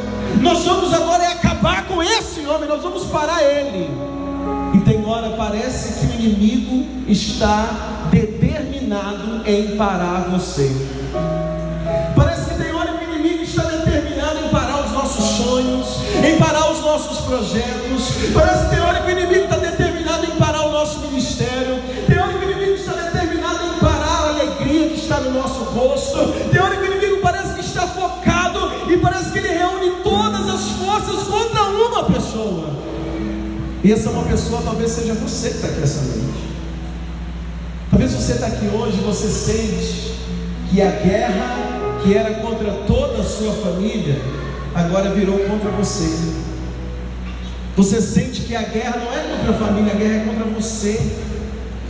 [0.42, 3.90] Nós vamos agora é acabar com esse homem, nós vamos parar ele.
[4.76, 10.70] E tem hora parece que o inimigo está determinado em parar você.
[12.16, 15.88] Parece que tem hora que o inimigo está determinado em parar os nossos sonhos,
[16.24, 16.65] em parar
[16.96, 18.32] nossos projetos.
[18.34, 21.76] Parece hora que o inimigo está determinado em parar o nosso ministério.
[22.08, 26.18] Hora que o inimigo está determinado em parar a alegria que está no nosso rosto.
[26.18, 30.70] Hora que o inimigo parece que está focado e parece que ele reúne todas as
[30.70, 32.70] forças contra uma pessoa.
[33.84, 36.46] E essa uma pessoa talvez seja você que está aqui essa noite.
[37.90, 40.16] Talvez você está aqui hoje você sente
[40.70, 44.22] que a guerra que era contra toda a sua família
[44.74, 46.46] agora virou contra você.
[47.76, 50.98] Você sente que a guerra não é contra a família, a guerra é contra você.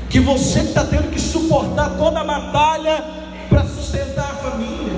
[0.10, 3.04] Que você está tendo que suportar toda a batalha
[3.50, 4.94] para sustentar a família.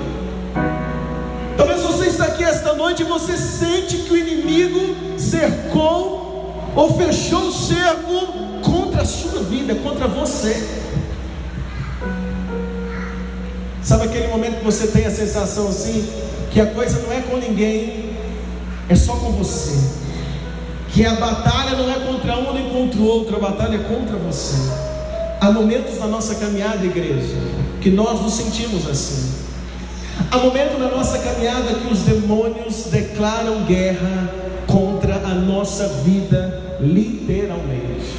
[1.58, 7.48] Talvez você está aqui esta noite e você sente que o inimigo cercou ou fechou
[7.48, 10.66] o cerco contra a sua vida, contra você.
[13.82, 16.08] Sabe aquele momento que você tem a sensação assim,
[16.50, 18.16] que a coisa não é com ninguém,
[18.88, 20.07] é só com você.
[20.98, 24.16] Que a batalha não é contra um nem contra o outro, a batalha é contra
[24.16, 24.56] você.
[25.40, 27.36] Há momentos na nossa caminhada, igreja,
[27.80, 29.32] que nós nos sentimos assim.
[30.28, 34.28] Há momentos na nossa caminhada que os demônios declaram guerra
[34.66, 38.12] contra a nossa vida, literalmente.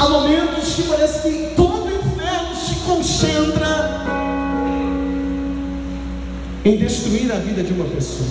[0.00, 4.04] Há momentos que parece que todo o inferno se concentra
[6.64, 8.26] em destruir a vida de uma pessoa.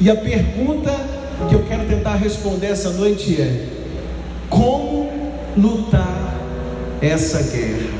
[0.00, 3.68] E a pergunta que eu quero tentar responder essa noite é:
[4.48, 5.10] como
[5.56, 6.34] lutar
[7.00, 7.98] essa guerra?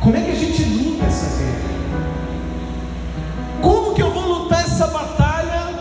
[0.00, 1.70] Como é que a gente luta essa guerra?
[3.60, 5.74] Como que eu vou lutar essa batalha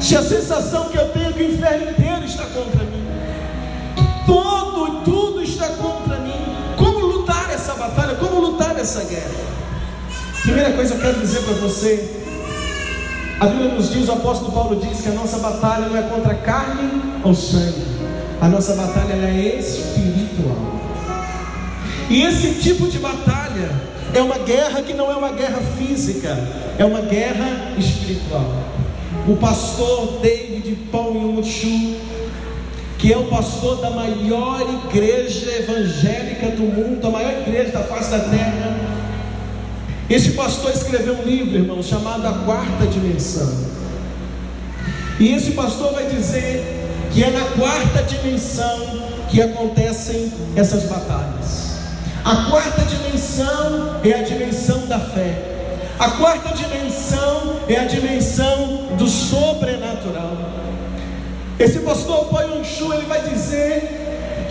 [0.00, 3.04] se a sensação que eu tenho é que o inferno inteiro está contra mim?
[4.26, 6.32] Todo, tudo está contra mim.
[6.76, 8.14] Como lutar essa batalha?
[8.14, 9.44] Como lutar essa guerra?
[10.42, 12.24] Primeira coisa que eu quero dizer para você,
[13.40, 16.34] a Bíblia nos diz, o apóstolo Paulo diz que a nossa batalha não é contra
[16.34, 17.82] carne ou sangue,
[18.40, 20.74] a nossa batalha é espiritual.
[22.08, 23.70] E esse tipo de batalha
[24.12, 26.36] é uma guerra que não é uma guerra física,
[26.78, 28.52] é uma guerra espiritual.
[29.26, 31.42] O pastor David Paul Yong
[33.04, 38.10] que é o pastor da maior igreja evangélica do mundo, a maior igreja da face
[38.10, 38.73] da terra.
[40.08, 43.74] Esse pastor escreveu um livro, irmão, chamado A Quarta Dimensão.
[45.18, 51.74] E esse pastor vai dizer que é na quarta dimensão que acontecem essas batalhas.
[52.24, 55.38] A quarta dimensão é a dimensão da fé.
[55.98, 60.36] A quarta dimensão é a dimensão do sobrenatural.
[61.58, 64.03] Esse pastor Poyonchu, ele vai dizer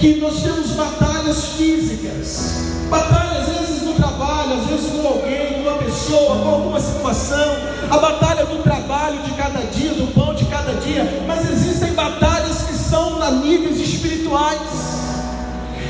[0.04, 5.62] que nós temos batalhas físicas, batalhas às vezes no trabalho, às vezes com alguém, com
[5.62, 7.56] uma pessoa, com alguma situação,
[7.90, 12.64] a batalha do trabalho de cada dia, do pão de cada dia, mas existem batalhas
[12.64, 14.60] que são a níveis espirituais.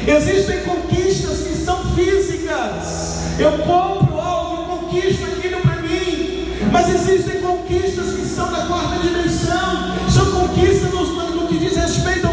[0.05, 3.39] Existem conquistas que são físicas.
[3.39, 6.53] Eu compro algo conquisto aquilo para mim.
[6.71, 9.95] Mas existem conquistas que são da quarta dimensão.
[10.07, 12.32] São conquistas no, no que diz respeito ao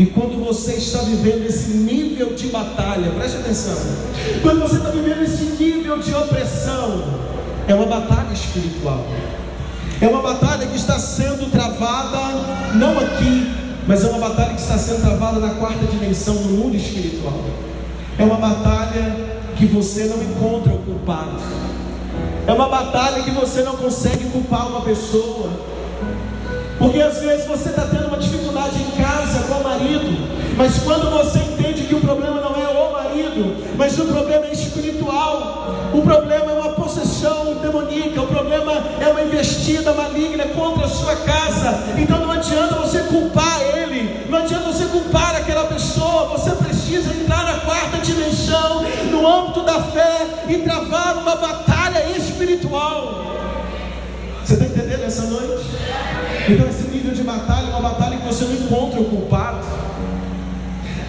[0.00, 3.76] E quando você está vivendo esse nível de batalha, preste atenção.
[4.40, 7.04] Quando você está vivendo esse nível de opressão,
[7.68, 9.04] é uma batalha espiritual.
[10.00, 12.16] É uma batalha que está sendo travada,
[12.76, 13.52] não aqui,
[13.86, 17.44] mas é uma batalha que está sendo travada na quarta dimensão, no mundo espiritual.
[18.18, 21.36] É uma batalha que você não encontra o culpado.
[22.46, 25.50] É uma batalha que você não consegue culpar uma pessoa.
[26.78, 28.09] Porque às vezes você está tendo
[29.80, 34.46] marido, mas quando você entende que o problema não é o marido, mas o problema
[34.46, 40.84] é espiritual, o problema é uma possessão demoníaca, o problema é uma investida maligna contra
[40.84, 41.82] a sua casa.
[41.96, 47.44] Então não adianta você culpar ele, não adianta você culpar aquela pessoa, você precisa entrar
[47.44, 53.39] na quarta dimensão, no âmbito da fé e travar uma batalha espiritual.
[54.50, 55.64] Você está entendendo essa noite?
[56.48, 59.64] Então esse nível de batalha é uma batalha que você não encontra o culpado.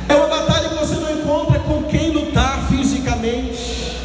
[0.07, 3.97] É uma batalha que você não encontra com quem lutar fisicamente.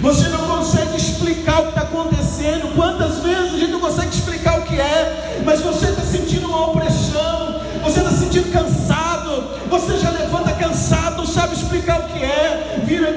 [0.00, 2.72] Você não consegue explicar o que está acontecendo.
[2.76, 6.70] Quantas vezes a gente não consegue explicar o que é, mas você está sentindo uma
[6.70, 12.80] opressão, você está sentindo cansado, você já levanta cansado, não sabe explicar o que é.
[12.84, 13.14] Vira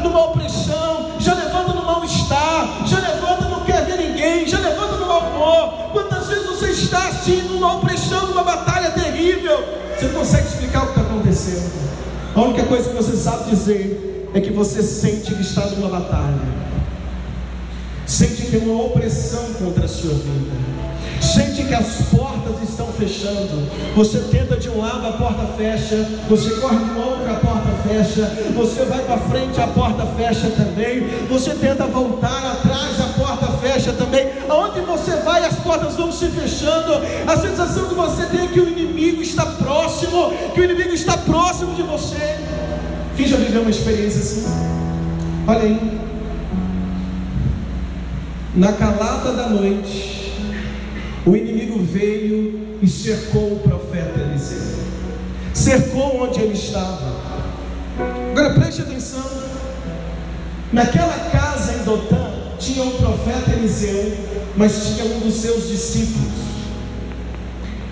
[0.00, 5.06] numa opressão, já levanta no mal-estar, já levanta não quer ver ninguém, já levanta no
[5.06, 5.90] mau humor.
[5.92, 9.62] Quantas vezes você está assim, numa opressão, numa batalha terrível?
[9.96, 11.70] Você não consegue explicar o que está acontecendo.
[12.34, 16.40] A única coisa que você sabe dizer é que você sente que está numa batalha.
[18.06, 20.50] Sente que é uma opressão contra a sua vida.
[21.70, 23.62] Que as portas estão fechando.
[23.94, 26.04] Você tenta de um lado, a porta fecha.
[26.28, 28.22] Você corre do outro, a porta fecha.
[28.56, 31.06] Você vai para frente, a porta fecha também.
[31.28, 34.32] Você tenta voltar atrás, a porta fecha também.
[34.48, 36.94] Aonde você vai, as portas vão se fechando.
[37.24, 41.18] A sensação que você tem é que o inimigo está próximo, que o inimigo está
[41.18, 42.36] próximo de você.
[43.16, 44.44] Quem já viveu uma experiência assim?
[45.46, 46.00] Olha aí.
[48.56, 50.19] Na calada da noite,
[51.26, 54.80] o inimigo veio e cercou o profeta Eliseu.
[55.52, 57.20] Cercou onde ele estava.
[58.30, 59.24] Agora preste atenção.
[60.72, 64.16] Naquela casa em Dotã tinha um profeta Eliseu,
[64.56, 66.30] mas tinha um dos seus discípulos.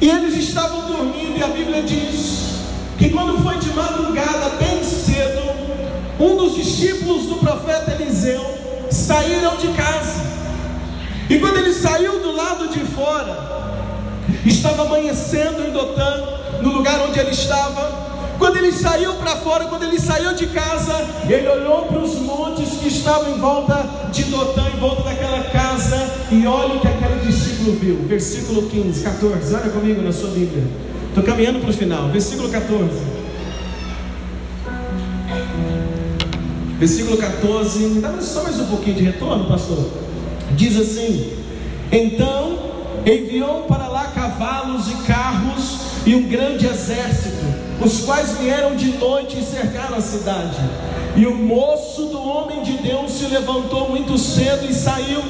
[0.01, 2.59] E eles estavam dormindo, e a Bíblia diz
[2.97, 5.43] que quando foi de madrugada, bem cedo,
[6.21, 8.41] um dos discípulos do profeta Eliseu
[8.91, 10.28] saíram de casa.
[11.29, 13.37] E quando ele saiu do lado de fora,
[14.47, 16.23] estava amanhecendo em Dotã,
[16.63, 18.09] no lugar onde ele estava.
[18.39, 20.95] Quando ele saiu para fora, quando ele saiu de casa,
[21.29, 26.09] ele olhou para os montes que estavam em volta de Dotã, em volta daquela casa,
[26.31, 27.97] e olha o que aquele discípulo viu.
[28.07, 29.55] Versículo 15, 14.
[29.55, 30.65] Olha comigo na sua Bíblia.
[31.09, 32.09] Estou caminhando para o final.
[32.09, 32.91] Versículo 14.
[36.79, 37.79] Versículo 14.
[37.81, 40.08] Me dá só mais um pouquinho de retorno, pastor.
[40.59, 41.35] Diz assim:
[41.93, 42.59] Então
[43.07, 47.47] enviou para lá cavalos e carros e um grande exército,
[47.81, 50.59] os quais vieram de noite e cercaram a cidade.
[51.15, 55.23] E o moço do homem de Deus se levantou muito cedo e saiu.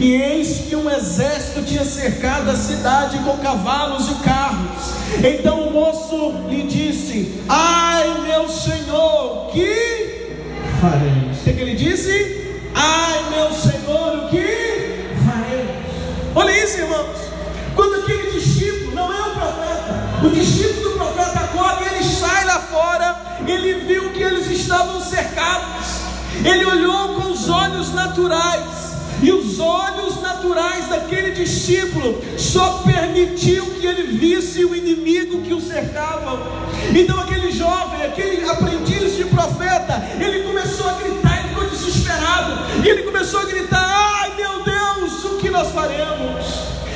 [0.00, 4.92] E eis que um exército tinha cercado a cidade com cavalos e carros.
[5.22, 10.32] Então o moço lhe disse: Ai, meu senhor, que
[10.80, 11.38] faremos?
[11.38, 12.42] O que ele disse?
[12.74, 13.73] Ai, meu Senhor,
[16.74, 17.18] irmãos.
[17.74, 22.44] Quando aquele discípulo, não é o profeta, o discípulo do profeta acorda e ele sai
[22.44, 23.16] lá fora,
[23.46, 25.86] ele viu que eles estavam cercados,
[26.44, 33.86] ele olhou com os olhos naturais, e os olhos naturais daquele discípulo só permitiu que
[33.86, 36.38] ele visse o inimigo que o cercava.
[36.94, 42.88] Então aquele jovem, aquele aprendiz de profeta, ele começou a gritar, ele ficou desesperado, e
[42.88, 44.73] ele começou a gritar: "Ai, meu Deus!"
[45.54, 46.44] nós faremos?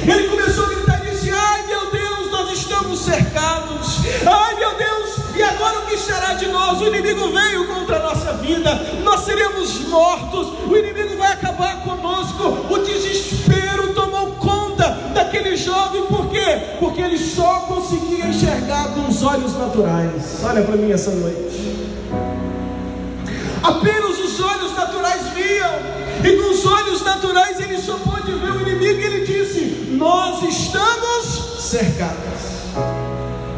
[0.02, 3.98] Ele começou a gritar e disse: Ai meu Deus, nós estamos cercados.
[4.26, 6.80] Ai meu Deus, e agora o que será de nós?
[6.80, 12.66] O inimigo veio contra a nossa vida, nós seremos mortos, o inimigo vai acabar conosco.
[12.68, 16.60] O desespero tomou conta daquele jovem, por quê?
[16.80, 20.40] Porque ele só conseguia enxergar com os olhos naturais.
[20.42, 21.78] Olha para mim essa noite.
[23.62, 25.72] Apenas os olhos naturais viam,
[29.98, 32.68] Nós estamos cercados.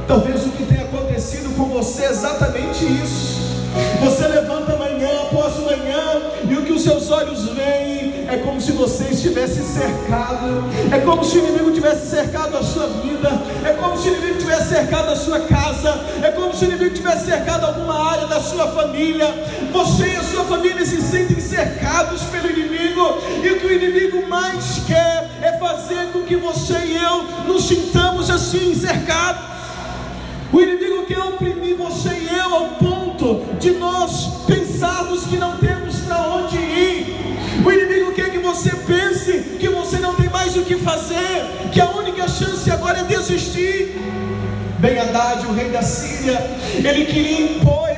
[0.09, 3.41] Talvez o que tenha acontecido com você é exatamente isso.
[4.03, 8.73] Você levanta manhã após manhã e o que os seus olhos veem é como se
[8.73, 13.31] você estivesse cercado, é como se o inimigo tivesse cercado a sua vida,
[13.63, 16.95] é como se o inimigo tivesse cercado a sua casa, é como se o inimigo
[16.95, 19.29] tivesse cercado alguma área da sua família.
[19.73, 20.09] Você
[20.41, 25.59] sua família se sentem cercados pelo inimigo e o que o inimigo mais quer é
[25.59, 29.43] fazer com que você e eu nos sintamos assim cercados.
[30.51, 35.97] O inimigo quer oprimir você e eu ao ponto de nós pensarmos que não temos
[36.01, 37.37] para onde ir.
[37.65, 41.81] O inimigo quer que você pense que você não tem mais o que fazer, que
[41.81, 44.01] a única chance agora é desistir.
[44.79, 46.41] Ben Haddad, o rei da Síria,
[46.83, 47.91] ele queria impor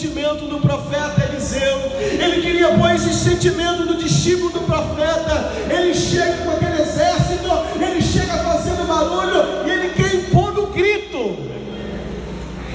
[0.00, 5.52] sentimento do profeta Eliseu, ele queria pôr esse sentimento do discípulo do profeta.
[5.68, 7.48] Ele chega com aquele exército,
[7.78, 11.36] ele chega fazendo barulho e ele quer impor no grito.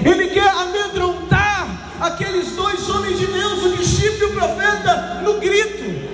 [0.03, 6.05] Ele quer amedrontar aqueles dois homens de Deus, o discípulo e o profeta, no grito.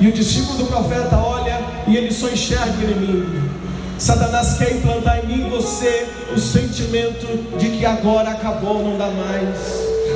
[0.00, 3.55] E o discípulo do profeta olha e ele só enxerga o inimigo.
[3.98, 7.26] Satanás quer implantar em mim e você o sentimento
[7.58, 9.58] de que agora acabou, não dá mais.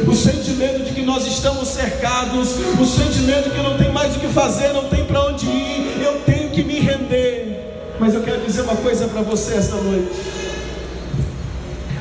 [0.07, 4.29] O sentimento de que nós estamos cercados, o sentimento que não tem mais o que
[4.29, 7.95] fazer, não tem para onde ir, eu tenho que me render.
[7.99, 10.11] Mas eu quero dizer uma coisa para você esta noite.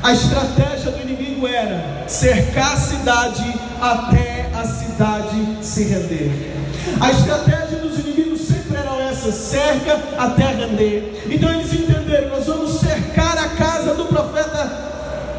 [0.02, 6.32] A estratégia do inimigo era cercar a cidade até a cidade se render.
[7.02, 8.29] A estratégia dos inimigos
[9.30, 11.24] essa: cerca até render.
[11.30, 14.90] Então eles entenderam: nós vamos cercar a casa do profeta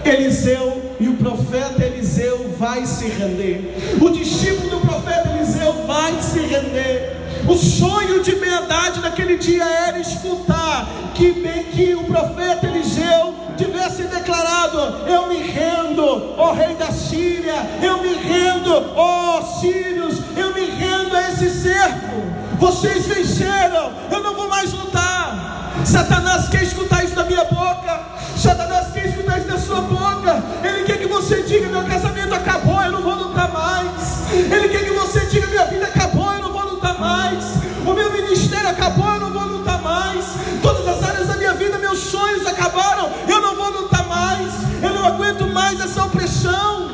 [0.04, 3.98] Eliseu e o profeta Eliseu vai se render.
[4.00, 7.18] O discípulo do profeta Eliseu vai se render.
[7.48, 11.32] O sonho de meia-idade naquele dia era escutar que,
[11.72, 18.14] que o profeta Eliseu tivesse declarado: Eu me rendo, ó rei da Síria, eu me
[18.14, 22.39] rendo, ó sírios, eu me rendo a esse cerco.
[22.60, 25.80] Vocês venceram, eu não vou mais lutar.
[25.82, 28.00] Satanás quer escutar isso da minha boca,
[28.36, 30.42] Satanás quer escutar isso da sua boca.
[30.62, 34.30] Ele quer que você diga: Meu casamento acabou, eu não vou lutar mais.
[34.30, 37.44] Ele quer que você diga: Minha vida acabou, eu não vou lutar mais.
[37.86, 40.26] O meu ministério acabou, eu não vou lutar mais.
[40.60, 44.52] Todas as áreas da minha vida, meus sonhos acabaram, eu não vou lutar mais.
[44.82, 46.90] Eu não aguento mais essa opressão.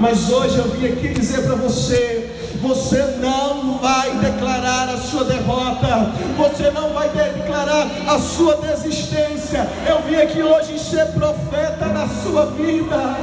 [0.00, 6.12] Mas hoje eu vim aqui dizer para você: você não vai declarar a sua derrota,
[6.36, 9.66] você não vai declarar a sua desistência.
[9.88, 13.16] Eu vim aqui hoje ser profeta na sua vida,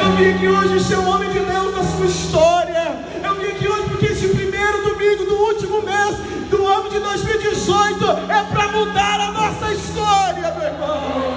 [0.00, 2.96] eu vim aqui hoje ser um homem de Deus na sua história.
[3.22, 6.16] Eu vim aqui hoje porque esse primeiro domingo do último mês
[6.48, 11.34] do ano de 2018 é para mudar a nossa história, meu irmão.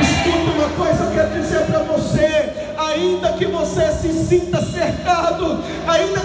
[0.00, 6.19] Escuta uma coisa, eu quero dizer para você: ainda que você se sinta cercado, ainda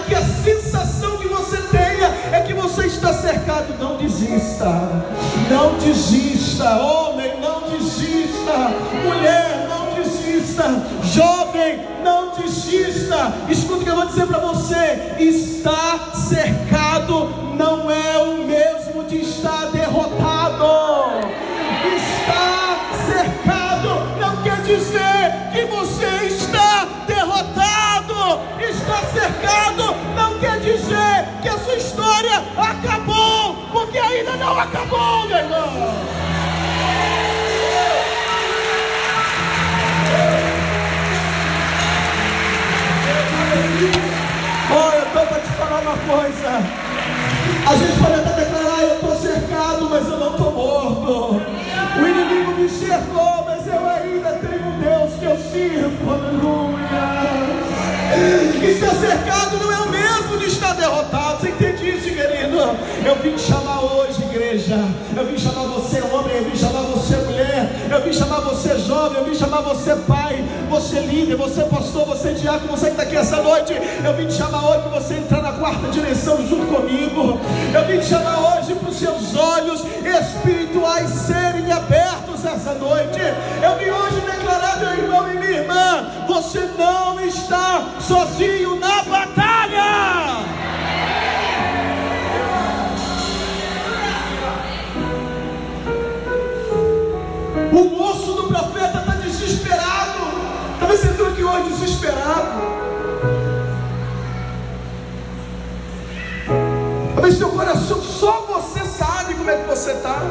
[3.46, 5.04] está cercado, não desista,
[5.48, 8.52] não desista, homem, não desista,
[9.04, 10.64] mulher, não desista,
[11.04, 13.32] jovem, não desista.
[13.48, 19.20] Escuta o que eu vou dizer para você: estar cercado não é o mesmo de
[19.20, 20.66] estar derrotado.
[21.96, 28.40] Estar cercado não quer dizer que você está derrotado.
[28.60, 33.05] Estar cercado não quer dizer que a sua história acabou,
[34.46, 35.96] não acabou, meu irmão.
[44.70, 46.62] Olha, eu te falar uma coisa.
[47.66, 51.42] A gente pode até declarar, eu estou cercado, mas eu não estou morto.
[51.96, 56.12] O inimigo me cercou, mas eu ainda tenho um Deus que eu sirvo.
[56.12, 56.65] Aleluia.
[58.66, 61.40] Estar cercado não é o mesmo de estar derrotado.
[61.40, 62.58] Você entende isso, querido?
[63.04, 64.76] Eu vim chamar hoje, igreja.
[65.16, 66.36] Eu vim chamar você, homem.
[66.36, 67.70] Eu vim chamar você, mulher.
[67.88, 69.18] Eu vim chamar você, jovem.
[69.18, 70.44] Eu vim chamar você, pai.
[70.68, 71.36] Você, líder.
[71.36, 72.06] Você, pastor.
[72.06, 72.72] Você, diácono.
[72.72, 73.72] Você que está aqui essa noite.
[74.04, 77.40] Eu vim te chamar hoje para você entrar na quarta direção junto comigo.
[77.72, 83.20] Eu vim te chamar hoje para os seus olhos espirituais serem abertos essa noite.
[83.62, 90.46] Eu vim hoje declarar, meu irmão e minha irmã: você não está sozinho na batalha.
[97.72, 100.20] O moço do profeta está desesperado.
[100.78, 102.76] Talvez você entrou aqui hoje desesperado.
[107.14, 110.22] Talvez seu coração, só você sabe como é que você está.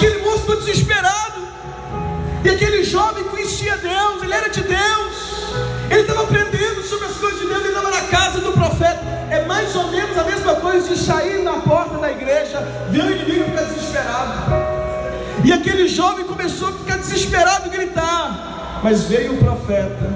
[0.00, 1.42] Aquele moço ficou desesperado.
[2.42, 5.14] E aquele jovem conhecia Deus, ele era de Deus.
[5.90, 9.02] Ele estava aprendendo sobre as coisas de Deus, ele estava na casa do profeta.
[9.30, 13.10] É mais ou menos a mesma coisa de sair na porta da igreja, ver o
[13.10, 14.32] inimigo ficar desesperado.
[15.44, 18.80] E aquele jovem começou a ficar desesperado e gritar.
[18.82, 20.14] Mas veio o profeta.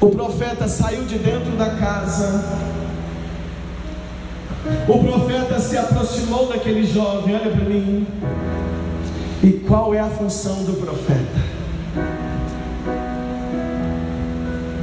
[0.00, 2.77] O profeta saiu de dentro da casa
[4.88, 8.06] o profeta se aproximou daquele jovem, olha para mim.
[9.42, 11.38] E qual é a função do profeta?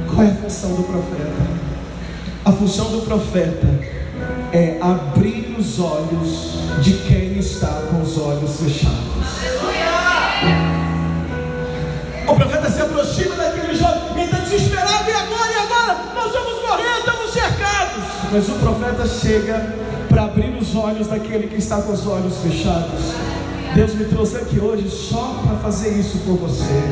[0.08, 1.56] Qual é a função do profeta?
[2.44, 3.66] A função do profeta
[4.52, 9.25] é abrir os olhos de quem está com os olhos fechados.
[18.32, 19.74] Mas o profeta chega
[20.08, 23.14] para abrir os olhos daquele que está com os olhos fechados.
[23.74, 26.82] Deus me trouxe aqui hoje só para fazer isso por você.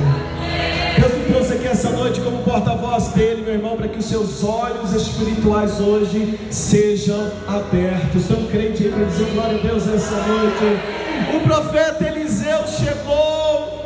[0.98, 4.44] Deus me trouxe aqui essa noite como porta-voz dele, meu irmão, para que os seus
[4.44, 8.24] olhos espirituais hoje sejam abertos.
[8.24, 11.36] Então, crente aí para dizer glória a Deus essa noite.
[11.36, 13.82] O profeta Eliseu chegou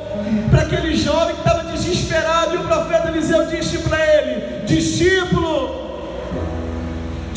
[0.51, 5.88] para aquele jovem que estava desesperado, e o profeta Eliseu disse para ele: discípulo,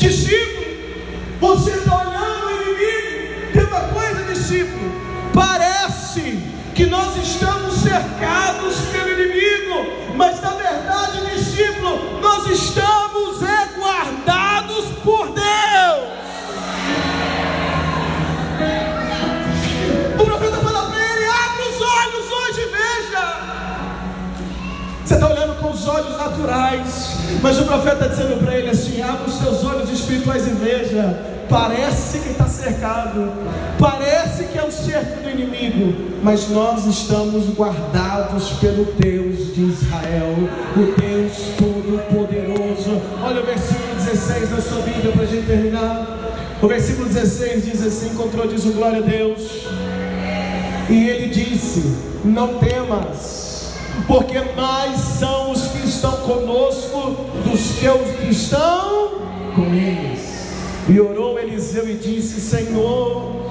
[0.02, 0.66] discípulo,
[1.38, 3.52] você está olhando o inimigo.
[3.52, 4.92] Tem uma coisa, discípulo.
[5.32, 6.42] Parece
[6.74, 13.42] que nós estamos cercados pelo inimigo, mas na verdade, discípulo, nós estamos
[25.82, 29.90] os olhos naturais, mas o profeta está dizendo para ele assim: abre os seus olhos
[29.90, 31.32] espirituais e veja.
[31.48, 33.30] Parece que está cercado,
[33.78, 40.34] parece que é o cerco do inimigo, mas nós estamos guardados pelo Deus de Israel,
[40.74, 43.02] o Deus Todo-Poderoso.
[43.22, 46.18] Olha o versículo 16 da sua Bíblia para a gente terminar.
[46.62, 49.66] O versículo 16 diz assim: Encontrou, diz o glória a Deus.
[50.88, 53.41] E ele disse: Não temas,
[54.06, 59.12] porque mais são os que estão conosco dos que os que estão
[59.54, 60.20] com eles.
[60.88, 63.41] E orou Eliseu e disse: Senhor,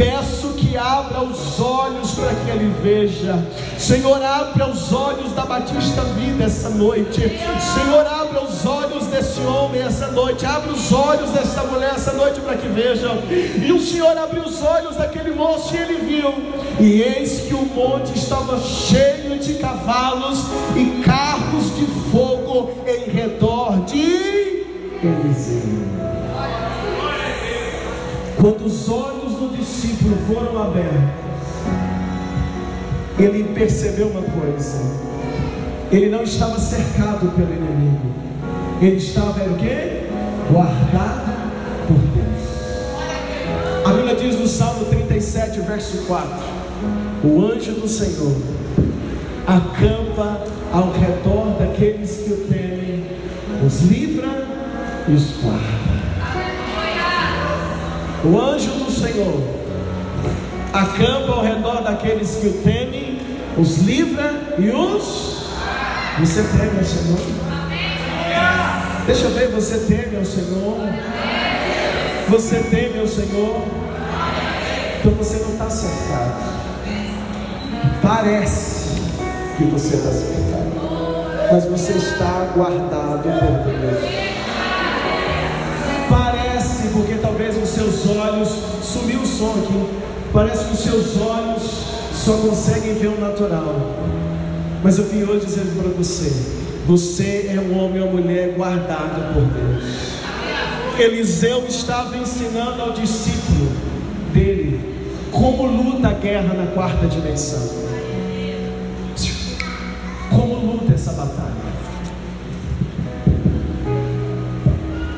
[0.00, 3.38] peço que abra os olhos para que ele veja.
[3.78, 7.20] Senhor, abra os olhos da Batista Vida essa noite.
[7.20, 10.46] Senhor, abra os olhos desse homem essa noite.
[10.46, 13.18] Abra os olhos dessa mulher essa noite para que vejam.
[13.62, 16.32] E o Senhor abriu os olhos daquele moço e ele viu.
[16.80, 23.84] E eis que o monte estava cheio de cavalos e carros de fogo em redor
[23.84, 24.64] de
[25.02, 25.90] Eliseu.
[28.40, 30.92] Quando os olhos do discípulo foram abertos,
[33.18, 34.78] ele percebeu uma coisa:
[35.90, 38.12] ele não estava cercado pelo inimigo,
[38.82, 40.02] ele estava o quê?
[40.50, 41.32] Guardado
[41.88, 43.86] por Deus.
[43.86, 46.28] A Bíblia diz no Salmo 37, verso 4:
[47.24, 48.36] O anjo do Senhor
[49.46, 53.06] acampa ao redor daqueles que o temem,
[53.66, 54.28] os livra
[55.08, 55.79] e os guarda.
[58.22, 59.40] O anjo do Senhor
[60.72, 63.18] acampa ao redor daqueles que o temem,
[63.56, 65.46] os livra e os.
[66.18, 67.18] Você teme ao Senhor?
[69.06, 70.76] Deixa eu ver, você teme ao Senhor?
[72.28, 73.62] Você teme ao Senhor?
[74.98, 76.60] Então você não está cercado.
[78.02, 79.00] Parece
[79.56, 84.39] que você está cercado, mas você está guardado por Deus
[89.48, 89.86] aqui,
[90.32, 91.62] parece que os seus olhos
[92.12, 93.74] só conseguem ver o natural.
[94.82, 96.30] Mas eu vim hoje dizendo para você:
[96.86, 100.10] você é um homem ou mulher guardado por Deus.
[100.98, 103.70] Eliseu estava ensinando ao discípulo
[104.32, 104.80] dele
[105.32, 107.80] como luta a guerra na quarta dimensão.
[110.28, 111.50] Como luta essa batalha.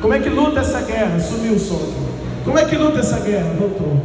[0.01, 1.19] Como é que luta essa guerra?
[1.19, 2.12] Sumiu o som.
[2.43, 3.53] Como é que luta essa guerra?
[3.57, 4.01] Voltou.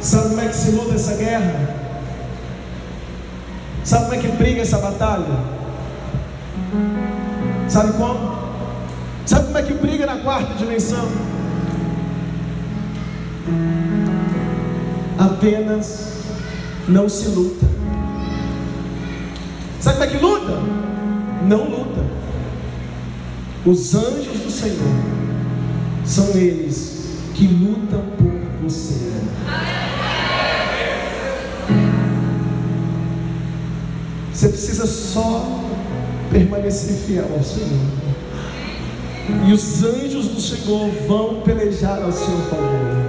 [0.00, 1.74] Sabe como é que se luta essa guerra?
[3.82, 5.24] Sabe como é que briga essa batalha?
[7.68, 8.38] Sabe como?
[9.26, 11.08] Sabe como é que briga na quarta dimensão?
[15.18, 16.18] Apenas
[16.86, 17.66] não se luta.
[19.80, 20.52] Sabe como é que luta?
[21.48, 22.04] Não luta.
[23.66, 24.94] Os anjos do Senhor
[26.04, 26.93] são eles
[27.34, 29.12] que lutam por você.
[34.32, 35.44] Você precisa só
[36.30, 38.04] permanecer fiel ao Senhor.
[39.46, 43.04] E os anjos do Senhor vão pelejar ao seu favor.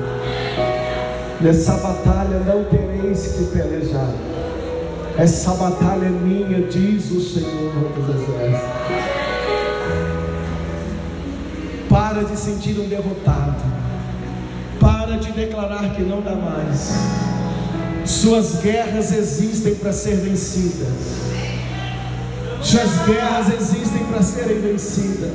[1.42, 4.14] Nessa batalha não tereis que pelejar.
[5.18, 8.76] Essa batalha é minha, diz o Senhor dos Exércitos.
[11.90, 13.85] Para de sentir um derrotado.
[15.06, 16.92] Para de declarar que não dá mais.
[18.06, 20.88] Suas guerras existem para ser vencidas.
[22.60, 25.30] Suas guerras existem para serem vencidas.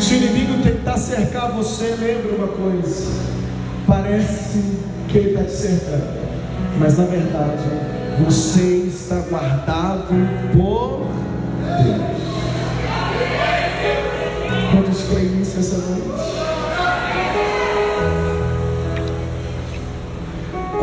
[0.00, 3.12] Se o inimigo tentar cercar você, lembre uma coisa:
[3.86, 4.60] parece
[5.08, 6.18] que ele está te cercando,
[6.80, 7.62] mas na verdade
[8.24, 10.08] você está guardado
[10.52, 11.06] por
[11.80, 12.20] Deus.
[14.72, 16.39] Quantos creem nisso essa noite?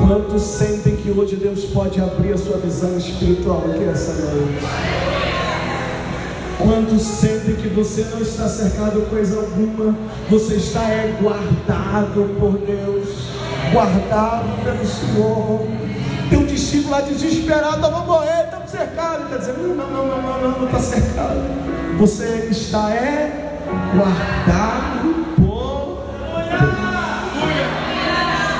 [0.08, 4.66] Quantos sentem que hoje Deus pode abrir a sua visão espiritual aqui essa noite?
[6.58, 9.94] Quantos sentem que você não está cercado coisa alguma?
[10.30, 13.10] Você está é, guardado por Deus,
[13.74, 15.68] guardado pelo Senhor.
[16.30, 19.26] Tem um discípulo lá desesperado, eu vou morrer, estamos cercados.
[19.26, 21.42] Está dizendo: não, não, não, não, não, não está cercado.
[21.98, 23.60] Você está é
[23.94, 25.27] guardado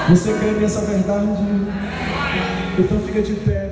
[0.10, 1.28] Você crê nessa verdade?
[2.80, 3.70] Então fica de pé.